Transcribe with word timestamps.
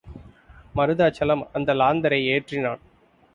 மருதாசலம் 0.75 1.43
அந்த 1.53 1.73
லாந்தரை 1.73 2.19
ஏற்றினான். 2.31 2.81